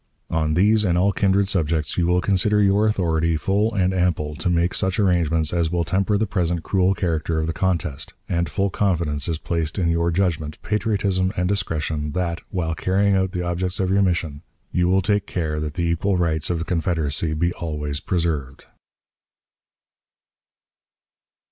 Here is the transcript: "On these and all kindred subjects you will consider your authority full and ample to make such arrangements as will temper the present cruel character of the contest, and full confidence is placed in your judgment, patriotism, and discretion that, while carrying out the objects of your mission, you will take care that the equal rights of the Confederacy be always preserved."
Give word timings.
"On 0.31 0.55
these 0.55 0.83
and 0.83 0.97
all 0.97 1.11
kindred 1.11 1.47
subjects 1.47 1.95
you 1.95 2.07
will 2.07 2.21
consider 2.21 2.59
your 2.59 2.87
authority 2.87 3.37
full 3.37 3.71
and 3.75 3.93
ample 3.93 4.33
to 4.37 4.49
make 4.49 4.73
such 4.73 4.99
arrangements 4.99 5.53
as 5.53 5.71
will 5.71 5.83
temper 5.83 6.17
the 6.17 6.25
present 6.25 6.63
cruel 6.63 6.95
character 6.95 7.37
of 7.37 7.45
the 7.45 7.53
contest, 7.53 8.15
and 8.27 8.49
full 8.49 8.71
confidence 8.71 9.27
is 9.27 9.37
placed 9.37 9.77
in 9.77 9.89
your 9.89 10.09
judgment, 10.09 10.57
patriotism, 10.63 11.31
and 11.37 11.47
discretion 11.47 12.13
that, 12.13 12.41
while 12.49 12.73
carrying 12.73 13.13
out 13.15 13.31
the 13.31 13.43
objects 13.43 13.79
of 13.79 13.91
your 13.91 14.01
mission, 14.01 14.41
you 14.71 14.87
will 14.87 15.03
take 15.03 15.27
care 15.27 15.59
that 15.59 15.75
the 15.75 15.83
equal 15.83 16.17
rights 16.17 16.49
of 16.49 16.57
the 16.57 16.65
Confederacy 16.65 17.35
be 17.35 17.53
always 17.53 17.99
preserved." 17.99 18.65